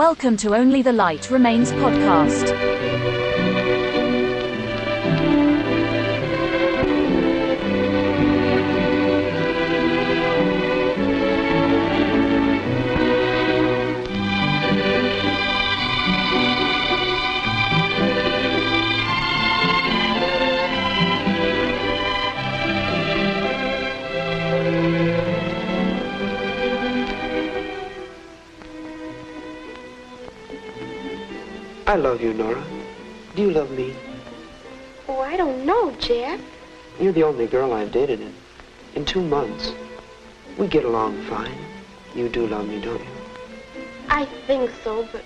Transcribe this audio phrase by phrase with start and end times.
[0.00, 2.48] Welcome to Only the Light Remains podcast.
[31.94, 32.64] I love you, Nora.
[33.34, 33.88] Do you love me?
[35.08, 36.38] Oh, I don't know, Jack.
[37.00, 38.32] You're the only girl I've dated in,
[38.96, 39.64] in two months.
[40.58, 41.60] We get along fine.
[42.18, 43.14] You do love me, don't you?
[44.20, 45.24] I think so, but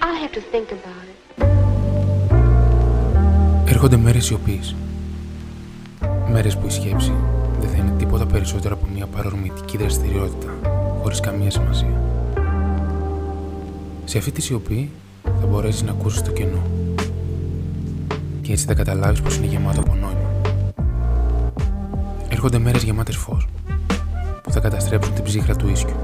[0.00, 1.18] I'll have to think about it.
[3.66, 4.74] Έρχονται μέρες σιωπής.
[6.30, 7.14] Μέρες που η σκέψη
[7.60, 10.58] δεν θα είναι τίποτα περισσότερο από μια παρορμητική δραστηριότητα,
[11.02, 12.02] χωρίς καμία σημασία.
[14.04, 14.90] Σε αυτή τη σιωπή
[15.40, 16.62] θα μπορέσεις να ακούσεις το κενό.
[18.40, 20.30] Και έτσι θα καταλάβεις πως είναι γεμάτο από νόημα.
[22.28, 23.46] Έρχονται μέρες γεμάτες φως,
[24.42, 25.96] που θα καταστρέψουν την ψύχρα του ίσκιου.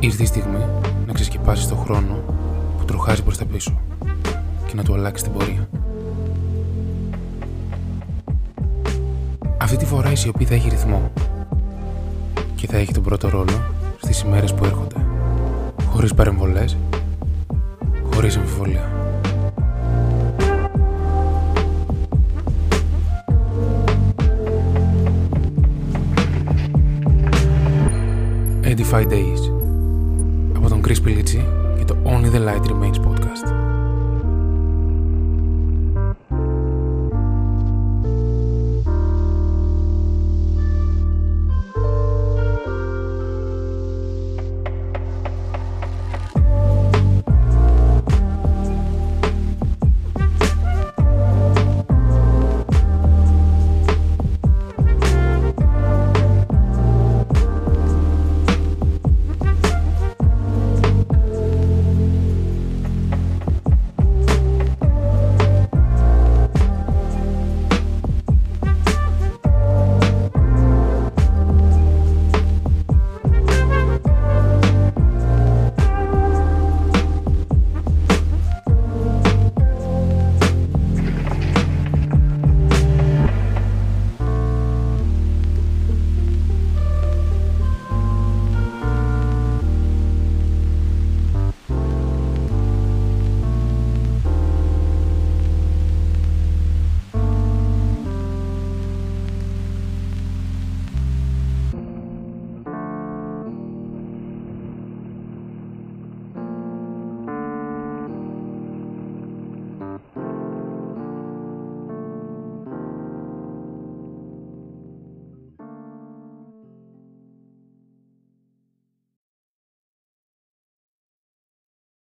[0.00, 0.64] Ήρθε η στιγμή
[1.06, 2.14] να ξεσκεπάσεις το χρόνο
[2.78, 3.80] που τροχάζει προς τα πίσω
[4.66, 5.68] και να του αλλάξεις την πορεία.
[9.58, 11.10] Αυτή τη φορά η σιωπή θα έχει ρυθμό
[12.54, 13.60] και θα έχει τον πρώτο ρόλο
[14.02, 15.09] στις ημέρες που έρχονται.
[15.90, 16.76] Χωρίς παρεμβολές,
[18.12, 18.90] χωρίς αμφιβολία.
[28.64, 29.52] Edify Days
[30.56, 31.44] από τον Chris Pilici
[31.78, 33.79] και το Only the Light Remains podcast.